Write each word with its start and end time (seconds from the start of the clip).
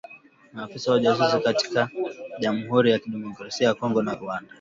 maafisa 0.53 0.91
wa 0.91 0.97
ujasusi 0.97 1.39
kati 1.39 1.75
ya 1.77 1.89
jamhuri 2.39 2.91
ya 2.91 2.99
kidemokrasia 2.99 3.67
ya 3.67 3.73
Kongo 3.73 4.01
na 4.03 4.15
Rwanda 4.15 4.49